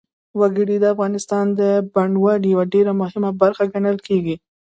[0.39, 1.61] وګړي د افغانستان د
[1.93, 4.35] بڼوالۍ یوه ډېره مهمه برخه ګڼل کېږي.